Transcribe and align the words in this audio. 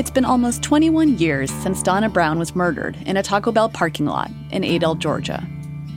It's 0.00 0.10
been 0.10 0.24
almost 0.24 0.62
21 0.62 1.18
years 1.18 1.50
since 1.50 1.82
Donna 1.82 2.08
Brown 2.08 2.38
was 2.38 2.56
murdered 2.56 2.96
in 3.04 3.18
a 3.18 3.22
Taco 3.22 3.52
Bell 3.52 3.68
parking 3.68 4.06
lot 4.06 4.30
in 4.50 4.64
Adel, 4.64 4.94
Georgia. 4.94 5.46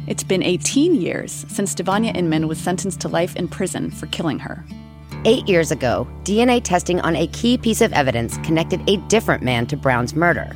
It's 0.07 0.25
been 0.25 0.43
18 0.43 0.95
years 0.95 1.45
since 1.47 1.73
Devonia 1.73 2.11
Inman 2.11 2.49
was 2.49 2.59
sentenced 2.59 2.99
to 2.99 3.07
life 3.07 3.33
in 3.37 3.47
prison 3.47 3.89
for 3.89 4.07
killing 4.07 4.39
her. 4.39 4.65
Eight 5.23 5.47
years 5.47 5.71
ago, 5.71 6.05
DNA 6.25 6.61
testing 6.61 6.99
on 6.99 7.15
a 7.15 7.27
key 7.27 7.57
piece 7.57 7.79
of 7.79 7.93
evidence 7.93 8.37
connected 8.39 8.81
a 8.89 8.97
different 9.07 9.41
man 9.41 9.67
to 9.67 9.77
Brown's 9.77 10.13
murder. 10.13 10.51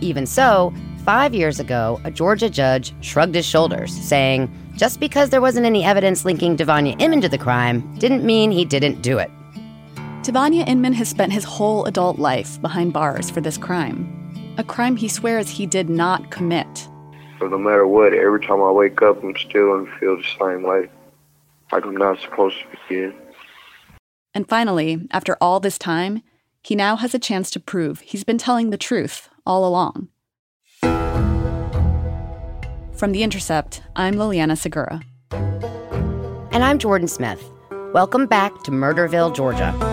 Even 0.00 0.24
so, 0.24 0.72
five 1.04 1.34
years 1.34 1.60
ago, 1.60 2.00
a 2.04 2.10
Georgia 2.10 2.48
judge 2.48 2.94
shrugged 3.04 3.34
his 3.34 3.44
shoulders, 3.44 3.92
saying, 3.94 4.50
just 4.78 4.98
because 4.98 5.28
there 5.28 5.42
wasn't 5.42 5.66
any 5.66 5.84
evidence 5.84 6.24
linking 6.24 6.56
Devonia 6.56 6.96
Inman 6.98 7.20
to 7.20 7.28
the 7.28 7.36
crime 7.36 7.98
didn't 7.98 8.24
mean 8.24 8.50
he 8.50 8.64
didn't 8.64 9.02
do 9.02 9.18
it. 9.18 9.30
Devonia 10.22 10.64
Inman 10.66 10.92
has 10.94 11.08
spent 11.08 11.32
his 11.32 11.44
whole 11.44 11.84
adult 11.86 12.18
life 12.18 12.60
behind 12.60 12.92
bars 12.92 13.30
for 13.30 13.40
this 13.40 13.56
crime. 13.56 14.14
A 14.58 14.64
crime 14.64 14.96
he 14.96 15.08
swears 15.08 15.48
he 15.48 15.64
did 15.64 15.88
not 15.88 16.30
commit. 16.30 16.88
So 17.38 17.46
no 17.46 17.56
matter 17.56 17.86
what, 17.86 18.12
every 18.12 18.44
time 18.44 18.60
I 18.60 18.70
wake 18.72 19.00
up, 19.00 19.22
I'm 19.22 19.34
still 19.36 19.76
and 19.76 19.88
feel 19.98 20.16
the 20.16 20.24
same 20.38 20.64
way. 20.64 20.90
Like 21.70 21.84
I'm 21.84 21.96
not 21.96 22.20
supposed 22.20 22.56
to 22.58 22.66
be 22.68 22.78
here. 22.88 23.14
And 24.34 24.48
finally, 24.48 25.06
after 25.12 25.36
all 25.40 25.60
this 25.60 25.78
time, 25.78 26.22
he 26.62 26.74
now 26.74 26.96
has 26.96 27.14
a 27.14 27.18
chance 27.18 27.50
to 27.52 27.60
prove 27.60 28.00
he's 28.00 28.24
been 28.24 28.38
telling 28.38 28.70
the 28.70 28.76
truth 28.76 29.28
all 29.46 29.64
along. 29.66 30.08
From 32.92 33.12
The 33.12 33.22
Intercept, 33.22 33.82
I'm 33.94 34.14
Liliana 34.14 34.58
Segura. 34.58 35.00
And 35.30 36.64
I'm 36.64 36.78
Jordan 36.78 37.08
Smith. 37.08 37.42
Welcome 37.94 38.26
back 38.26 38.64
to 38.64 38.72
Murderville, 38.72 39.34
Georgia. 39.34 39.87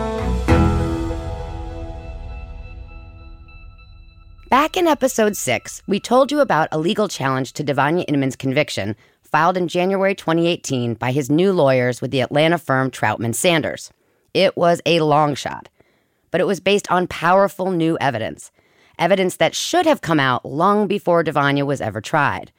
Back 4.76 4.82
in 4.82 4.88
episode 4.90 5.38
6, 5.38 5.84
we 5.88 6.02
told 6.02 6.34
you 6.34 6.42
about 6.42 6.68
a 6.70 6.78
legal 6.78 7.08
challenge 7.08 7.54
to 7.54 7.64
Devonia 7.64 8.04
Inman's 8.10 8.36
conviction 8.36 8.98
filed 9.22 9.56
in 9.56 9.70
January 9.70 10.14
2018 10.14 10.96
by 10.96 11.14
his 11.14 11.30
new 11.30 11.54
lawyers 11.54 12.02
with 12.02 12.12
the 12.12 12.20
Atlanta 12.20 12.58
firm 12.58 12.92
Troutman 12.92 13.34
Sanders. 13.34 13.94
It 14.34 14.58
was 14.58 14.82
a 14.86 15.00
long 15.00 15.34
shot, 15.34 15.70
but 16.30 16.42
it 16.42 16.46
was 16.46 16.60
based 16.60 16.92
on 16.92 17.08
powerful 17.08 17.72
new 17.72 17.98
evidence, 18.02 18.52
evidence 19.00 19.38
that 19.38 19.56
should 19.56 19.86
have 19.86 20.02
come 20.02 20.20
out 20.20 20.44
long 20.44 20.88
before 20.88 21.24
Devonia 21.24 21.66
was 21.66 21.80
ever 21.80 22.02
tried. 22.02 22.52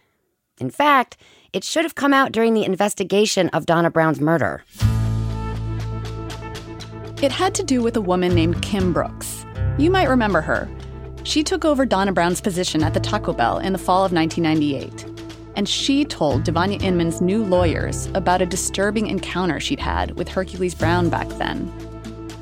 In 0.57 0.71
fact, 0.71 1.19
it 1.53 1.65
should 1.65 1.85
have 1.85 1.97
come 1.97 2.15
out 2.15 2.33
during 2.33 2.55
the 2.55 2.65
investigation 2.65 3.51
of 3.51 3.67
Donna 3.67 3.91
Brown's 3.91 4.23
murder. 4.23 4.65
It 7.21 7.31
had 7.31 7.55
to 7.57 7.63
do 7.63 7.83
with 7.83 7.95
a 7.95 8.01
woman 8.01 8.35
named 8.35 8.63
Kim 8.63 8.95
Brooks. 8.95 9.45
You 9.77 9.91
might 9.91 10.09
remember 10.09 10.41
her. 10.41 10.67
She 11.27 11.43
took 11.43 11.65
over 11.65 11.85
Donna 11.85 12.13
Brown's 12.13 12.41
position 12.41 12.85
at 12.85 12.95
the 12.95 13.01
Taco 13.01 13.33
Bell 13.33 13.59
in 13.59 13.73
the 13.73 13.81
fall 13.81 14.05
of 14.05 14.13
1998. 14.13 15.05
And 15.57 15.69
she 15.69 16.05
told 16.05 16.45
Devonia 16.45 16.79
Inman's 16.79 17.21
new 17.21 17.43
lawyers 17.43 18.07
about 18.15 18.43
a 18.43 18.47
disturbing 18.47 19.09
encounter 19.09 19.59
she'd 19.59 19.81
had 19.81 20.13
with 20.13 20.29
Hercules 20.29 20.77
Brown 20.77 21.09
back 21.11 21.29
then. 21.31 21.67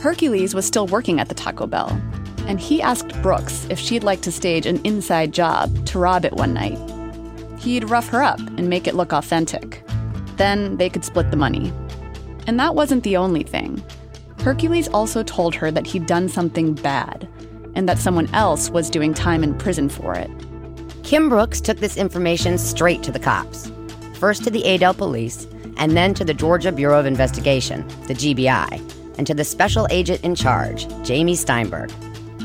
Hercules 0.00 0.54
was 0.54 0.66
still 0.66 0.86
working 0.86 1.18
at 1.18 1.30
the 1.30 1.34
Taco 1.34 1.66
Bell, 1.66 1.98
and 2.46 2.60
he 2.60 2.82
asked 2.82 3.20
Brooks 3.22 3.66
if 3.70 3.78
she'd 3.78 4.04
like 4.04 4.20
to 4.20 4.30
stage 4.30 4.66
an 4.66 4.84
inside 4.84 5.32
job 5.32 5.86
to 5.86 5.98
rob 5.98 6.26
it 6.26 6.34
one 6.34 6.52
night. 6.52 6.78
He'd 7.58 7.88
rough 7.88 8.10
her 8.10 8.22
up 8.22 8.38
and 8.38 8.68
make 8.68 8.86
it 8.86 8.94
look 8.94 9.14
authentic. 9.14 9.82
Then 10.36 10.76
they 10.76 10.90
could 10.90 11.06
split 11.06 11.30
the 11.30 11.38
money. 11.38 11.72
And 12.46 12.60
that 12.60 12.74
wasn't 12.74 13.02
the 13.02 13.16
only 13.16 13.44
thing. 13.44 13.82
Hercules 14.40 14.88
also 14.88 15.22
told 15.22 15.54
her 15.54 15.70
that 15.70 15.86
he'd 15.86 16.04
done 16.04 16.28
something 16.28 16.74
bad 16.74 17.26
and 17.74 17.88
that 17.88 17.98
someone 17.98 18.32
else 18.34 18.70
was 18.70 18.90
doing 18.90 19.14
time 19.14 19.42
in 19.42 19.56
prison 19.56 19.88
for 19.88 20.14
it. 20.14 20.30
Kim 21.02 21.28
Brooks 21.28 21.60
took 21.60 21.78
this 21.78 21.96
information 21.96 22.58
straight 22.58 23.02
to 23.02 23.12
the 23.12 23.18
cops. 23.18 23.70
First 24.14 24.44
to 24.44 24.50
the 24.50 24.64
Adel 24.64 24.94
police, 24.94 25.46
and 25.76 25.96
then 25.96 26.14
to 26.14 26.24
the 26.24 26.34
Georgia 26.34 26.72
Bureau 26.72 26.98
of 26.98 27.06
Investigation, 27.06 27.86
the 28.06 28.14
GBI, 28.14 29.18
and 29.18 29.26
to 29.26 29.34
the 29.34 29.44
special 29.44 29.86
agent 29.90 30.22
in 30.24 30.34
charge, 30.34 30.86
Jamie 31.04 31.34
Steinberg. 31.34 31.92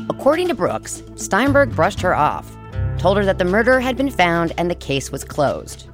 According 0.08 0.48
to 0.48 0.54
Brooks, 0.54 1.02
Steinberg 1.16 1.74
brushed 1.74 2.00
her 2.00 2.14
off, 2.14 2.56
told 2.98 3.16
her 3.16 3.24
that 3.24 3.38
the 3.38 3.44
murder 3.44 3.80
had 3.80 3.96
been 3.96 4.10
found 4.10 4.52
and 4.58 4.70
the 4.70 4.74
case 4.74 5.10
was 5.10 5.24
closed. 5.24 5.88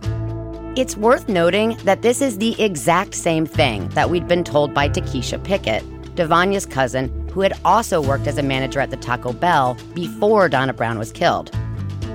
It's 0.77 0.97
worth 0.97 1.29
noting 1.29 1.77
that 1.85 2.03
this 2.03 2.21
is 2.21 2.39
the 2.39 2.61
exact 2.61 3.15
same 3.15 3.47
thing 3.47 3.89
that 3.91 4.11
we'd 4.11 4.29
been 4.29 4.45
told 4.45 4.75
by 4.75 4.89
Takesha 4.89 5.43
Pickett, 5.43 5.85
Devonia's 6.17 6.67
cousin, 6.67 7.11
who 7.37 7.43
had 7.43 7.53
also 7.67 8.01
worked 8.01 8.27
as 8.27 8.39
a 8.39 8.43
manager 8.43 8.81
at 8.81 8.91
the 8.91 8.97
Taco 8.97 9.31
Bell 9.31 9.77
before 9.93 10.49
Donna 10.49 10.73
Brown 10.73 10.99
was 10.99 11.13
killed. 11.13 11.55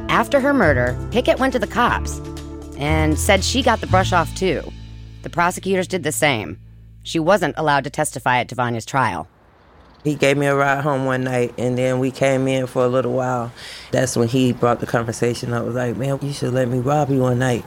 After 0.10 0.40
her 0.40 0.52
murder, 0.52 0.98
Pickett 1.12 1.38
went 1.38 1.54
to 1.54 1.60
the 1.60 1.68
cops 1.68 2.20
and 2.76 3.20
said 3.20 3.44
she 3.44 3.62
got 3.62 3.82
the 3.82 3.88
brush 3.88 4.14
off 4.14 4.34
too. 4.34 4.64
The 5.22 5.30
prosecutors 5.30 5.88
did 5.88 6.02
the 6.02 6.12
same. 6.12 6.60
She 7.04 7.20
wasn't 7.20 7.54
allowed 7.56 7.84
to 7.84 7.92
testify 7.92 8.40
at 8.40 8.48
Devonia's 8.48 8.84
trial. 8.84 9.28
He 10.04 10.16
gave 10.16 10.38
me 10.38 10.48
a 10.48 10.56
ride 10.56 10.82
home 10.82 11.06
one 11.06 11.24
night, 11.24 11.54
and 11.56 11.78
then 11.78 12.00
we 12.00 12.10
came 12.10 12.48
in 12.48 12.66
for 12.66 12.84
a 12.84 12.88
little 12.88 13.14
while. 13.14 13.52
That's 13.92 14.18
when 14.18 14.28
he 14.28 14.54
brought 14.54 14.80
the 14.80 14.88
conversation. 14.88 15.54
I 15.54 15.62
was 15.62 15.76
like, 15.76 15.98
man, 15.98 16.18
you 16.24 16.34
should 16.34 16.56
let 16.56 16.68
me 16.68 16.80
rob 16.80 17.12
you 17.12 17.20
one 17.20 17.38
night 17.38 17.64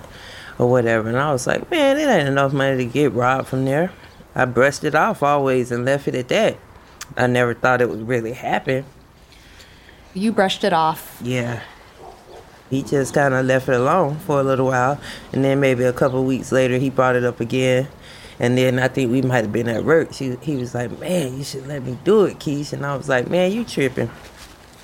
or 0.59 0.69
whatever. 0.69 1.09
And 1.09 1.17
I 1.17 1.31
was 1.31 1.47
like, 1.47 1.71
man, 1.71 1.99
it 1.99 2.09
ain't 2.09 2.27
enough 2.27 2.53
money 2.53 2.79
to 2.79 2.85
get 2.85 3.13
robbed 3.13 3.47
from 3.47 3.65
there. 3.65 3.93
I 4.35 4.45
brushed 4.45 4.83
it 4.83 4.97
off 4.97 5.23
always 5.23 5.71
and 5.71 5.85
left 5.85 6.09
it 6.09 6.17
at 6.17 6.27
that. 6.31 6.59
I 7.17 7.27
never 7.27 7.55
thought 7.55 7.81
it 7.81 7.89
would 7.89 8.07
really 8.09 8.33
happen. 8.33 8.85
You 10.15 10.33
brushed 10.33 10.65
it 10.65 10.73
off. 10.73 11.21
Yeah. 11.23 11.63
He 12.71 12.83
just 12.83 13.15
kind 13.15 13.35
of 13.35 13.47
left 13.47 13.69
it 13.69 13.75
alone 13.75 14.19
for 14.21 14.41
a 14.41 14.43
little 14.43 14.67
while. 14.67 15.01
And 15.33 15.45
then 15.45 15.61
maybe 15.61 15.85
a 15.85 15.93
couple 15.93 16.25
weeks 16.25 16.51
later, 16.51 16.79
he 16.79 16.91
brought 16.91 17.17
it 17.17 17.25
up 17.25 17.41
again. 17.41 17.89
And 18.41 18.59
then 18.59 18.79
I 18.79 18.89
think 18.89 19.13
we 19.13 19.23
might 19.23 19.43
have 19.43 19.53
been 19.53 19.69
at 19.69 19.85
work. 19.85 20.13
She, 20.13 20.37
he 20.41 20.57
was 20.57 20.75
like, 20.75 20.99
man, 20.99 21.37
you 21.37 21.45
should 21.45 21.67
let 21.67 21.83
me 21.85 21.99
do 22.05 22.25
it, 22.25 22.39
Keish. 22.39 22.73
And 22.73 22.85
I 22.85 22.97
was 22.97 23.09
like, 23.09 23.29
man, 23.31 23.53
you 23.53 23.65
tripping. 23.65 24.11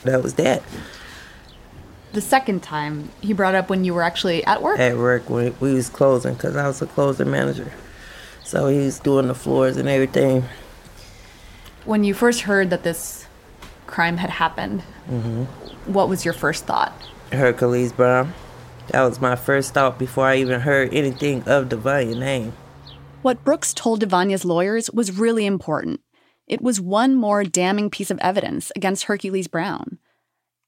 That 0.04 0.22
was 0.22 0.34
that. 0.34 0.62
The 2.12 2.20
second 2.20 2.62
time 2.62 3.10
he 3.20 3.32
brought 3.32 3.54
up 3.54 3.70
when 3.70 3.84
you 3.84 3.94
were 3.94 4.02
actually 4.02 4.44
at 4.44 4.62
work? 4.62 4.78
At 4.78 4.96
work 4.96 5.28
when 5.30 5.54
we 5.60 5.74
was 5.74 5.88
closing 5.88 6.34
because 6.34 6.56
I 6.56 6.66
was 6.66 6.82
a 6.82 6.86
closing 6.86 7.30
manager. 7.30 7.72
So 8.44 8.68
he 8.68 8.78
was 8.78 8.98
doing 8.98 9.28
the 9.28 9.34
floors 9.34 9.76
and 9.76 9.88
everything. 9.88 10.44
When 11.84 12.04
you 12.04 12.12
first 12.12 12.42
heard 12.42 12.70
that 12.70 12.82
this 12.82 13.26
crime 13.86 14.18
had 14.18 14.30
happened, 14.30 14.82
mm-hmm. 15.08 15.44
what 15.90 16.08
was 16.08 16.24
your 16.24 16.34
first 16.34 16.66
thought? 16.66 16.92
Hercules 17.32 17.92
Brown. 17.92 18.34
That 18.88 19.02
was 19.02 19.20
my 19.20 19.36
first 19.36 19.72
thought 19.72 19.98
before 19.98 20.26
I 20.26 20.36
even 20.36 20.60
heard 20.60 20.92
anything 20.92 21.42
of 21.48 21.68
Devonia's 21.68 22.16
name. 22.16 22.52
What 23.22 23.44
Brooks 23.44 23.72
told 23.72 24.00
Devonia's 24.00 24.44
lawyers 24.44 24.90
was 24.90 25.16
really 25.18 25.46
important. 25.46 26.00
It 26.46 26.60
was 26.60 26.80
one 26.80 27.14
more 27.14 27.44
damning 27.44 27.88
piece 27.88 28.10
of 28.10 28.18
evidence 28.18 28.72
against 28.74 29.04
Hercules 29.04 29.46
Brown. 29.46 29.98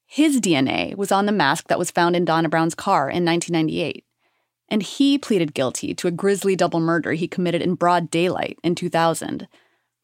His 0.05 0.39
DNA 0.39 0.95
was 0.95 1.11
on 1.11 1.25
the 1.25 1.31
mask 1.31 1.67
that 1.67 1.79
was 1.79 1.91
found 1.91 2.15
in 2.15 2.25
Donna 2.25 2.47
Brown's 2.47 2.75
car 2.75 3.09
in 3.09 3.25
1998. 3.25 4.05
And 4.69 4.81
he 4.81 5.17
pleaded 5.17 5.53
guilty 5.53 5.93
to 5.95 6.07
a 6.07 6.11
grisly 6.11 6.55
double 6.55 6.79
murder 6.79 7.13
he 7.13 7.27
committed 7.27 7.61
in 7.61 7.75
broad 7.75 8.09
daylight 8.09 8.57
in 8.63 8.75
2000 8.75 9.47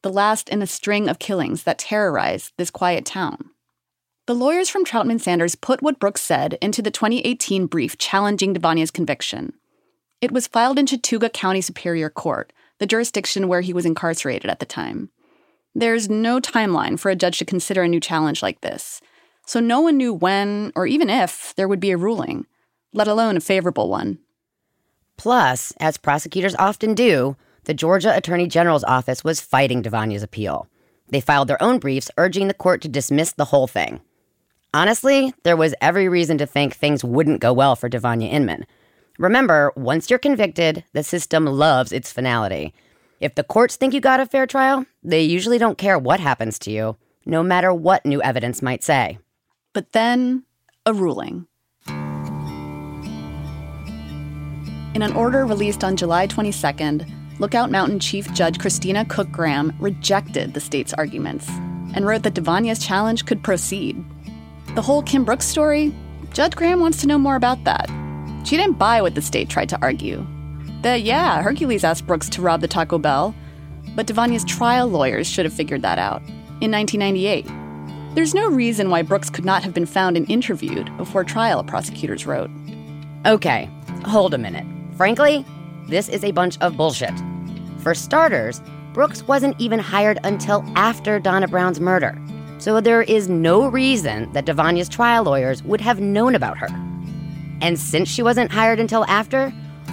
the 0.02 0.12
last 0.12 0.48
in 0.48 0.62
a 0.62 0.66
string 0.66 1.08
of 1.08 1.18
killings 1.18 1.64
that 1.64 1.78
terrorized 1.78 2.52
this 2.56 2.70
quiet 2.70 3.04
town. 3.04 3.50
The 4.26 4.34
lawyers 4.34 4.68
from 4.68 4.84
Troutman 4.84 5.20
Sanders 5.20 5.54
put 5.54 5.82
what 5.82 5.98
Brooks 5.98 6.20
said 6.20 6.56
into 6.60 6.82
the 6.82 6.90
2018 6.90 7.66
brief 7.66 7.98
challenging 7.98 8.52
Devonia's 8.52 8.90
conviction. 8.90 9.54
It 10.20 10.32
was 10.32 10.46
filed 10.46 10.78
in 10.78 10.86
Chattooga 10.86 11.32
County 11.32 11.60
Superior 11.60 12.10
Court, 12.10 12.52
the 12.78 12.86
jurisdiction 12.86 13.48
where 13.48 13.60
he 13.60 13.72
was 13.72 13.86
incarcerated 13.86 14.50
at 14.50 14.60
the 14.60 14.66
time. 14.66 15.10
There's 15.74 16.08
no 16.08 16.40
timeline 16.40 16.98
for 16.98 17.10
a 17.10 17.16
judge 17.16 17.38
to 17.38 17.44
consider 17.44 17.82
a 17.82 17.88
new 17.88 18.00
challenge 18.00 18.42
like 18.42 18.60
this, 18.60 19.00
so 19.46 19.60
no 19.60 19.80
one 19.80 19.96
knew 19.96 20.14
when 20.14 20.72
or 20.76 20.86
even 20.86 21.10
if 21.10 21.54
there 21.56 21.68
would 21.68 21.80
be 21.80 21.90
a 21.90 21.96
ruling, 21.96 22.46
let 22.92 23.08
alone 23.08 23.36
a 23.36 23.40
favorable 23.40 23.88
one. 23.88 24.18
Plus, 25.16 25.72
as 25.80 25.96
prosecutors 25.96 26.54
often 26.56 26.94
do, 26.94 27.36
the 27.64 27.74
Georgia 27.74 28.16
Attorney 28.16 28.46
General's 28.46 28.84
office 28.84 29.22
was 29.22 29.40
fighting 29.40 29.82
Devonia's 29.82 30.22
appeal. 30.22 30.66
They 31.08 31.20
filed 31.20 31.48
their 31.48 31.62
own 31.62 31.78
briefs 31.78 32.10
urging 32.16 32.48
the 32.48 32.54
court 32.54 32.82
to 32.82 32.88
dismiss 32.88 33.32
the 33.32 33.46
whole 33.46 33.66
thing. 33.66 34.00
Honestly, 34.72 35.34
there 35.42 35.56
was 35.56 35.74
every 35.80 36.08
reason 36.08 36.38
to 36.38 36.46
think 36.46 36.74
things 36.74 37.04
wouldn't 37.04 37.40
go 37.40 37.52
well 37.52 37.74
for 37.74 37.88
Devonia 37.88 38.30
Inman. 38.30 38.66
Remember, 39.18 39.72
once 39.76 40.08
you're 40.08 40.18
convicted, 40.18 40.84
the 40.92 41.02
system 41.02 41.44
loves 41.44 41.92
its 41.92 42.12
finality. 42.12 42.72
If 43.20 43.34
the 43.34 43.44
courts 43.44 43.76
think 43.76 43.92
you 43.92 44.00
got 44.00 44.20
a 44.20 44.26
fair 44.26 44.46
trial, 44.46 44.86
they 45.02 45.22
usually 45.22 45.58
don't 45.58 45.76
care 45.76 45.98
what 45.98 46.20
happens 46.20 46.58
to 46.60 46.70
you, 46.70 46.96
no 47.26 47.42
matter 47.42 47.74
what 47.74 48.06
new 48.06 48.22
evidence 48.22 48.62
might 48.62 48.82
say. 48.82 49.18
But 49.72 49.92
then, 49.92 50.44
a 50.86 50.94
ruling. 50.94 51.46
In 54.94 55.02
an 55.02 55.12
order 55.12 55.44
released 55.46 55.84
on 55.84 55.96
July 55.96 56.26
22nd, 56.26 57.08
Lookout 57.40 57.70
Mountain 57.70 58.00
Chief 58.00 58.30
Judge 58.34 58.58
Christina 58.58 59.04
Cook 59.06 59.32
Graham 59.32 59.72
rejected 59.80 60.52
the 60.52 60.60
state's 60.60 60.92
arguments. 60.92 61.48
and 61.92 62.06
wrote 62.06 62.22
that 62.22 62.34
Devonia's 62.34 62.78
challenge 62.78 63.26
could 63.26 63.42
proceed. 63.42 64.04
The 64.76 64.82
whole 64.82 65.02
Kim 65.02 65.24
Brooks 65.24 65.46
story, 65.46 65.92
Judge 66.32 66.54
Graham 66.54 66.78
wants 66.78 67.00
to 67.00 67.08
know 67.08 67.18
more 67.18 67.34
about 67.34 67.64
that. 67.64 67.90
She 68.44 68.56
didn't 68.56 68.78
buy 68.78 69.02
what 69.02 69.16
the 69.16 69.22
state 69.22 69.48
tried 69.48 69.70
to 69.70 69.78
argue. 69.82 70.24
That, 70.82 71.02
yeah, 71.02 71.42
Hercules 71.42 71.82
asked 71.82 72.06
Brooks 72.06 72.28
to 72.28 72.42
rob 72.42 72.60
the 72.60 72.68
Taco 72.68 72.98
Bell, 72.98 73.34
but 73.96 74.06
Devonia's 74.06 74.44
trial 74.44 74.86
lawyers 74.86 75.26
should 75.26 75.44
have 75.44 75.52
figured 75.52 75.82
that 75.82 75.98
out 75.98 76.22
in 76.60 76.70
1998. 76.70 77.46
There's 78.14 78.34
no 78.34 78.48
reason 78.48 78.90
why 78.90 79.02
Brooks 79.02 79.30
could 79.30 79.44
not 79.44 79.64
have 79.64 79.74
been 79.74 79.86
found 79.86 80.16
and 80.16 80.30
interviewed 80.30 80.96
before 80.96 81.24
trial, 81.24 81.64
prosecutors 81.64 82.24
wrote. 82.24 82.50
Okay, 83.26 83.68
hold 84.04 84.32
a 84.32 84.38
minute. 84.38 84.66
Frankly, 84.96 85.44
this 85.88 86.08
is 86.08 86.22
a 86.22 86.30
bunch 86.30 86.56
of 86.60 86.76
bullshit. 86.76 87.14
For 87.82 87.94
starters, 87.94 88.60
Brooks 88.92 89.22
wasn't 89.22 89.58
even 89.58 89.78
hired 89.78 90.18
until 90.24 90.64
after 90.76 91.18
Donna 91.18 91.48
Brown's 91.48 91.80
murder. 91.80 92.20
So 92.58 92.80
there 92.80 93.02
is 93.02 93.28
no 93.28 93.68
reason 93.68 94.30
that 94.32 94.44
Devonia's 94.44 94.88
trial 94.88 95.24
lawyers 95.24 95.62
would 95.62 95.80
have 95.80 95.98
known 95.98 96.34
about 96.34 96.58
her. 96.58 96.68
And 97.62 97.78
since 97.78 98.08
she 98.08 98.22
wasn't 98.22 98.52
hired 98.52 98.80
until 98.80 99.04
after, 99.06 99.50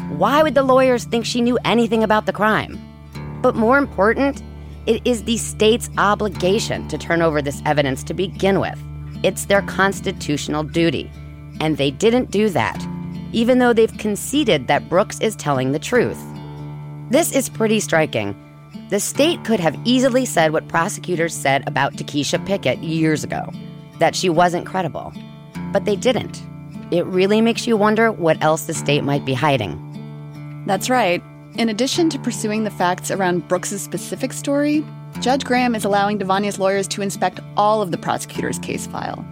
why 0.10 0.44
would 0.44 0.56
the 0.56 0.63
lawyers 0.63 1.06
think 1.06 1.25
she 1.25 1.39
knew 1.42 1.57
anything 1.63 2.04
about 2.04 2.25
the 2.25 2.34
crime? 2.34 2.78
But 3.42 3.56
more 3.56 3.78
important, 3.78 4.44
it 4.86 5.01
is 5.06 5.24
the 5.24 5.38
state's 5.38 5.89
obligation 5.98 6.88
to 6.89 6.98
turn 6.98 7.22
over 7.22 7.42
this 7.42 7.62
evidence 7.66 8.04
to 8.04 8.13
begin 8.13 8.60
with. 8.60 8.80
It's 9.24 9.45
their 9.45 9.62
constitutional 9.62 10.63
duty. 10.63 11.10
And 11.62 11.78
they 11.78 11.92
didn't 11.92 12.31
do 12.31 12.50
that, 12.50 12.86
even 13.31 13.60
though 13.60 13.74
they've 13.74 13.98
conceded 13.98 14.68
that 14.68 14.89
Brooks 14.89 15.19
is 15.22 15.36
telling 15.36 15.72
the 15.72 15.80
truth. 15.80 16.22
This 17.09 17.31
is 17.31 17.48
pretty 17.48 17.80
striking. 17.80 18.36
The 18.89 19.00
state 19.00 19.45
could 19.45 19.62
have 19.62 19.80
easily 19.86 20.25
said 20.25 20.51
what 20.51 20.68
prosecutors 20.68 21.33
said 21.33 21.65
about 21.65 21.94
Takesha 21.94 22.45
Pickett 22.45 22.80
years 22.80 23.24
ago 23.24 23.50
that 24.00 24.13
she 24.13 24.30
wasn't 24.30 24.65
credible. 24.65 25.13
But 25.71 25.86
they 25.86 25.95
didn't. 25.95 26.42
It 26.92 27.06
really 27.06 27.39
makes 27.39 27.65
you 27.65 27.77
wonder 27.77 28.12
what 28.12 28.44
else 28.44 28.65
the 28.65 28.74
state 28.74 29.06
might 29.06 29.24
be 29.24 29.33
hiding. 29.33 30.63
That's 30.68 30.89
right. 30.89 31.24
In 31.57 31.69
addition 31.69 32.09
to 32.09 32.19
pursuing 32.19 32.65
the 32.65 32.71
facts 32.71 33.10
around 33.10 33.48
Brooks's 33.48 33.81
specific 33.81 34.33
story, 34.33 34.86
Judge 35.21 35.45
Graham 35.45 35.75
is 35.75 35.86
allowing 35.86 36.18
Devonia's 36.18 36.60
lawyers 36.60 36.89
to 36.89 37.01
inspect 37.01 37.39
all 37.56 37.81
of 37.81 37.92
the 37.92 37.98
prosecutor's 37.98 38.60
case 38.60 38.86
file. 38.86 39.25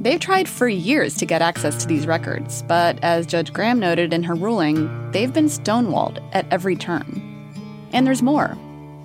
They've 0.00 0.20
tried 0.20 0.48
for 0.48 0.68
years 0.68 1.16
to 1.16 1.26
get 1.26 1.42
access 1.42 1.82
to 1.82 1.88
these 1.88 2.06
records, 2.06 2.62
but 2.62 3.02
as 3.02 3.26
Judge 3.26 3.52
Graham 3.52 3.80
noted 3.80 4.12
in 4.12 4.22
her 4.22 4.34
ruling, 4.34 5.10
they've 5.10 5.32
been 5.32 5.46
stonewalled 5.46 6.22
at 6.32 6.46
every 6.52 6.76
turn. 6.76 7.20
And 7.92 8.06
there's 8.06 8.22
more. 8.22 8.56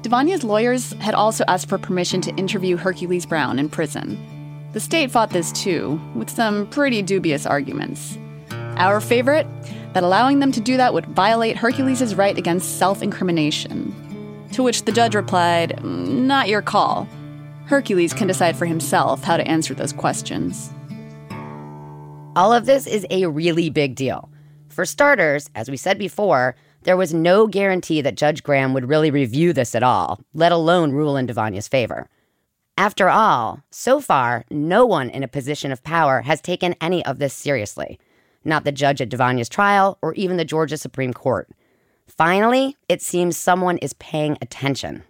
Devonia's 0.03 0.43
lawyers 0.43 0.91
had 0.93 1.15
also 1.15 1.45
asked 1.47 1.67
for 1.67 1.79
permission 1.79 2.21
to 2.21 2.35
interview 2.35 2.77
Hercules 2.77 3.25
Brown 3.25 3.57
in 3.57 3.69
prison. 3.69 4.19
The 4.73 4.79
state 4.79 5.09
fought 5.09 5.31
this 5.31 5.51
too, 5.51 5.99
with 6.13 6.29
some 6.29 6.67
pretty 6.67 7.01
dubious 7.01 7.45
arguments. 7.45 8.17
Our 8.75 9.01
favorite? 9.01 9.47
That 9.93 10.03
allowing 10.03 10.39
them 10.39 10.51
to 10.51 10.59
do 10.59 10.77
that 10.77 10.93
would 10.93 11.05
violate 11.05 11.55
Hercules' 11.55 12.15
right 12.15 12.37
against 12.37 12.77
self 12.77 13.01
incrimination. 13.01 13.95
To 14.53 14.63
which 14.63 14.83
the 14.83 14.91
judge 14.91 15.15
replied, 15.15 15.77
mm, 15.77 16.07
Not 16.25 16.49
your 16.49 16.61
call. 16.61 17.07
Hercules 17.65 18.13
can 18.13 18.27
decide 18.27 18.55
for 18.55 18.65
himself 18.65 19.23
how 19.23 19.37
to 19.37 19.47
answer 19.47 19.73
those 19.73 19.93
questions. 19.93 20.71
All 22.35 22.51
of 22.51 22.65
this 22.65 22.87
is 22.87 23.05
a 23.11 23.27
really 23.27 23.69
big 23.69 23.93
deal. 23.93 24.31
For 24.69 24.85
starters, 24.85 25.51
as 25.53 25.69
we 25.69 25.77
said 25.77 25.99
before, 25.99 26.55
there 26.81 26.97
was 26.97 27.13
no 27.13 27.45
guarantee 27.45 28.01
that 28.01 28.17
Judge 28.17 28.41
Graham 28.41 28.73
would 28.73 28.89
really 28.89 29.11
review 29.11 29.53
this 29.53 29.75
at 29.75 29.83
all, 29.83 30.19
let 30.33 30.51
alone 30.51 30.93
rule 30.93 31.15
in 31.15 31.27
Devonia's 31.27 31.67
favor. 31.67 32.09
After 32.75 33.07
all, 33.07 33.61
so 33.69 34.01
far, 34.01 34.45
no 34.49 34.83
one 34.83 35.11
in 35.11 35.21
a 35.21 35.27
position 35.27 35.71
of 35.71 35.83
power 35.83 36.21
has 36.21 36.41
taken 36.41 36.73
any 36.81 37.05
of 37.05 37.19
this 37.19 37.35
seriously. 37.35 37.99
Not 38.43 38.63
the 38.63 38.71
judge 38.71 38.99
at 38.99 39.09
Devonia's 39.09 39.47
trial 39.47 39.99
or 40.01 40.15
even 40.15 40.37
the 40.37 40.43
Georgia 40.43 40.77
Supreme 40.77 41.13
Court. 41.13 41.49
Finally, 42.07 42.75
it 42.89 43.03
seems 43.03 43.37
someone 43.37 43.77
is 43.77 43.93
paying 43.93 44.39
attention. 44.41 45.03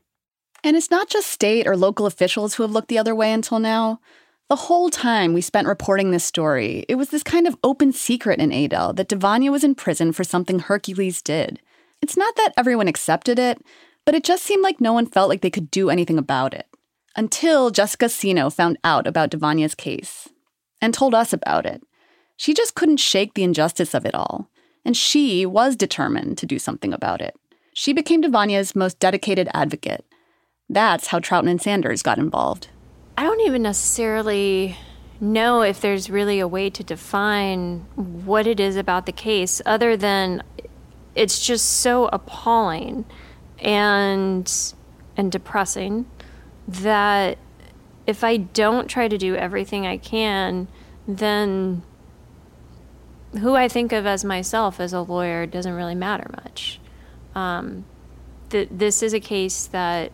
And 0.62 0.76
it's 0.76 0.92
not 0.92 1.10
just 1.10 1.28
state 1.28 1.68
or 1.68 1.78
local 1.78 2.06
officials 2.06 2.56
who 2.56 2.64
have 2.64 2.72
looked 2.72 2.90
the 2.90 2.98
other 2.98 3.16
way 3.16 3.32
until 3.32 3.60
now. 3.60 4.02
The 4.54 4.68
whole 4.68 4.92
time 4.92 5.34
we 5.34 5.42
spent 5.42 5.66
reporting 5.66 6.12
this 6.12 6.24
story, 6.24 6.86
it 6.88 6.94
was 6.94 7.10
this 7.10 7.24
kind 7.24 7.48
of 7.48 7.58
open 7.64 7.92
secret 7.92 8.40
in 8.40 8.52
Adel 8.52 8.94
that 8.94 9.08
Devonia 9.08 9.52
was 9.52 9.64
in 9.64 9.74
prison 9.74 10.12
for 10.12 10.24
something 10.24 10.60
Hercules 10.60 11.24
did. 11.24 11.60
It's 12.04 12.16
not 12.16 12.36
that 12.36 12.54
everyone 12.56 12.88
accepted 12.88 13.40
it, 13.40 13.60
but 14.06 14.14
it 14.14 14.24
just 14.24 14.44
seemed 14.44 14.62
like 14.62 14.80
no 14.80 14.94
one 14.94 15.08
felt 15.08 15.28
like 15.28 15.42
they 15.42 15.50
could 15.50 15.72
do 15.72 15.90
anything 15.90 16.20
about 16.20 16.54
it. 16.54 16.68
Until 17.16 17.72
Jessica 17.72 18.08
Sino 18.08 18.52
found 18.52 18.78
out 18.84 19.08
about 19.08 19.32
Devonia's 19.32 19.74
case 19.74 20.30
and 20.80 20.94
told 20.94 21.16
us 21.16 21.34
about 21.34 21.66
it. 21.66 21.82
She 22.38 22.54
just 22.54 22.76
couldn't 22.76 22.98
shake 22.98 23.34
the 23.34 23.44
injustice 23.44 23.96
of 23.96 24.06
it 24.06 24.14
all, 24.14 24.52
and 24.86 24.96
she 24.96 25.48
was 25.48 25.76
determined 25.76 26.38
to 26.38 26.46
do 26.46 26.60
something 26.60 26.94
about 26.94 27.24
it. 27.24 27.36
She 27.74 27.92
became 27.92 28.22
Devonia's 28.22 28.76
most 28.76 29.00
dedicated 29.00 29.50
advocate. 29.52 30.06
That's 30.70 31.08
how 31.08 31.18
Troutman 31.18 31.50
and 31.50 31.62
Sanders 31.64 32.04
got 32.04 32.20
involved. 32.20 32.68
I 33.18 33.24
don't 33.24 33.42
even 33.42 33.62
necessarily 33.62 34.78
know 35.20 35.62
if 35.62 35.80
there's 35.80 36.10
really 36.10 36.40
a 36.40 36.48
way 36.48 36.70
to 36.70 36.84
define 36.84 37.80
what 37.96 38.48
it 38.48 38.60
is 38.60 38.76
about 38.76 39.06
the 39.06 39.12
case 39.12 39.62
other 39.66 39.96
than 39.96 40.44
it's 41.16 41.46
just 41.46 41.66
so 41.66 42.08
appalling 42.08 43.06
and 43.60 44.52
and 45.16 45.32
depressing 45.32 46.06
that 46.68 47.38
if 48.08 48.24
I 48.24 48.38
don't 48.38 48.88
try 48.88 49.08
to 49.08 49.18
do 49.18 49.36
everything 49.36 49.86
I 49.86 49.98
can, 49.98 50.68
then 51.08 51.84
who 53.40 53.56
I 53.56 53.68
think 53.68 53.92
of 53.92 54.06
as 54.06 54.26
myself 54.26 54.80
as 54.80 54.92
a 54.92 55.02
lawyer 55.02 55.46
doesn't 55.46 55.74
really 55.74 55.96
matter 55.96 56.30
much. 56.44 56.80
Um, 57.36 57.86
th- 58.50 58.70
this 58.72 59.02
is 59.02 59.14
a 59.14 59.20
case 59.20 59.68
that 59.68 60.12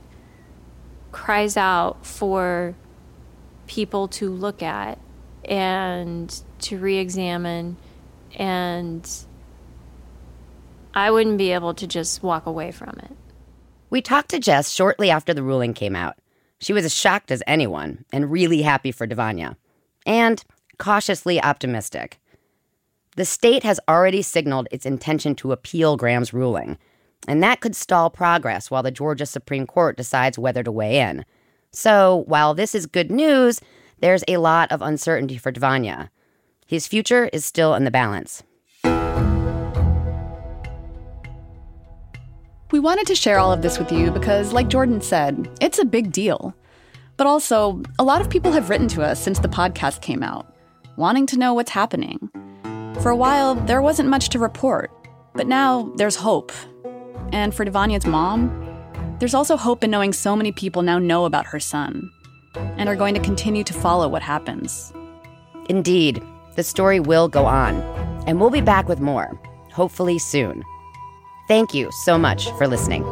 cries 1.11 1.57
out 1.57 2.05
for 2.05 2.75
people 3.69 4.07
to 4.09 4.29
look 4.29 4.61
at 4.61 4.99
and 5.45 6.41
to 6.59 6.77
re 6.77 6.97
examine, 6.97 7.77
and 8.35 9.09
I 10.93 11.11
wouldn't 11.11 11.37
be 11.37 11.53
able 11.53 11.73
to 11.75 11.87
just 11.87 12.21
walk 12.21 12.45
away 12.45 12.71
from 12.71 12.99
it. 12.99 13.15
We 13.89 14.01
talked 14.01 14.29
to 14.31 14.39
Jess 14.39 14.69
shortly 14.71 15.09
after 15.09 15.33
the 15.33 15.43
ruling 15.43 15.73
came 15.73 15.95
out. 15.95 16.17
She 16.59 16.73
was 16.73 16.83
as 16.83 16.93
shocked 16.93 17.31
as 17.31 17.41
anyone 17.47 18.03
and 18.11 18.31
really 18.31 18.63
happy 18.63 18.91
for 18.91 19.07
Devonia, 19.07 19.55
and 20.05 20.43
cautiously 20.77 21.41
optimistic. 21.41 22.19
The 23.15 23.25
state 23.25 23.63
has 23.63 23.79
already 23.87 24.21
signaled 24.21 24.67
its 24.71 24.85
intention 24.85 25.35
to 25.35 25.51
appeal 25.51 25.95
Graham's 25.95 26.33
ruling, 26.33 26.77
and 27.27 27.41
that 27.43 27.59
could 27.61 27.75
stall 27.75 28.09
progress 28.09 28.69
while 28.71 28.83
the 28.83 28.91
Georgia 28.91 29.25
Supreme 29.25 29.67
Court 29.67 29.95
decides 29.95 30.39
whether 30.39 30.63
to 30.63 30.71
weigh 30.71 30.99
in. 30.99 31.25
So, 31.71 32.23
while 32.25 32.55
this 32.55 32.73
is 32.73 32.87
good 32.87 33.11
news, 33.11 33.61
there's 33.99 34.23
a 34.27 34.37
lot 34.37 34.71
of 34.71 34.81
uncertainty 34.81 35.37
for 35.37 35.51
Devonia. 35.51 36.09
His 36.65 36.87
future 36.87 37.29
is 37.31 37.45
still 37.45 37.75
in 37.75 37.83
the 37.83 37.91
balance. 37.91 38.41
We 42.71 42.79
wanted 42.79 43.07
to 43.07 43.15
share 43.15 43.39
all 43.39 43.51
of 43.51 43.61
this 43.61 43.77
with 43.77 43.91
you 43.91 44.09
because, 44.09 44.51
like 44.51 44.67
Jordan 44.67 45.01
said, 45.01 45.49
it's 45.61 45.79
a 45.79 45.85
big 45.85 46.11
deal. 46.11 46.55
But 47.17 47.27
also, 47.27 47.81
a 47.99 48.03
lot 48.03 48.21
of 48.21 48.29
people 48.29 48.51
have 48.51 48.69
written 48.69 48.87
to 48.89 49.03
us 49.03 49.21
since 49.21 49.39
the 49.39 49.47
podcast 49.47 50.01
came 50.01 50.23
out, 50.23 50.55
wanting 50.95 51.25
to 51.27 51.37
know 51.37 51.53
what's 51.53 51.71
happening. 51.71 52.29
For 53.01 53.09
a 53.09 53.15
while, 53.15 53.55
there 53.55 53.81
wasn't 53.81 54.09
much 54.09 54.29
to 54.29 54.39
report, 54.39 54.91
but 55.33 55.47
now 55.47 55.91
there's 55.97 56.15
hope. 56.15 56.51
And 57.31 57.53
for 57.53 57.63
Devonia's 57.63 58.05
mom, 58.05 58.68
there's 59.19 59.33
also 59.33 59.57
hope 59.57 59.83
in 59.83 59.91
knowing 59.91 60.13
so 60.13 60.35
many 60.35 60.51
people 60.51 60.81
now 60.81 60.97
know 60.97 61.25
about 61.25 61.45
her 61.45 61.59
son 61.59 62.11
and 62.55 62.89
are 62.89 62.95
going 62.95 63.13
to 63.13 63.19
continue 63.19 63.63
to 63.63 63.73
follow 63.73 64.07
what 64.07 64.21
happens. 64.21 64.93
Indeed, 65.67 66.23
the 66.55 66.63
story 66.63 66.99
will 66.99 67.27
go 67.27 67.45
on, 67.45 67.75
and 68.25 68.39
we'll 68.39 68.49
be 68.49 68.61
back 68.61 68.87
with 68.87 68.99
more, 68.99 69.39
hopefully 69.71 70.17
soon. 70.17 70.63
Thank 71.47 71.73
you 71.73 71.89
so 72.03 72.17
much 72.17 72.49
for 72.51 72.67
listening. 72.67 73.03